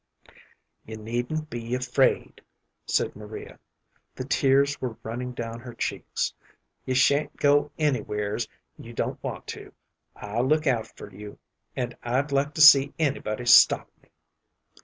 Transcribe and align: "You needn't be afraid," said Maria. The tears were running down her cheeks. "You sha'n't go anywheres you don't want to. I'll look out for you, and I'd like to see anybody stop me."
"You 0.83 0.97
needn't 0.97 1.51
be 1.51 1.75
afraid," 1.75 2.41
said 2.87 3.15
Maria. 3.15 3.59
The 4.15 4.23
tears 4.23 4.81
were 4.81 4.97
running 5.03 5.31
down 5.33 5.59
her 5.59 5.75
cheeks. 5.75 6.33
"You 6.87 6.95
sha'n't 6.95 7.37
go 7.37 7.69
anywheres 7.77 8.47
you 8.79 8.93
don't 8.93 9.21
want 9.21 9.45
to. 9.49 9.71
I'll 10.15 10.47
look 10.47 10.65
out 10.65 10.87
for 10.97 11.13
you, 11.13 11.37
and 11.75 11.95
I'd 12.01 12.31
like 12.31 12.55
to 12.55 12.61
see 12.61 12.95
anybody 12.97 13.45
stop 13.45 13.91
me." 14.01 14.09